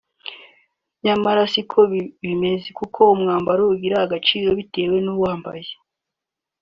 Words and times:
nyamara 1.03 1.41
siko 1.53 1.79
bimeze 2.23 2.67
kuko 2.79 2.99
umwambaro 3.13 3.61
ugira 3.73 3.95
agaciro 4.05 4.49
bitewe 4.59 4.97
n’ 5.01 5.07
uwambaye 5.15 5.69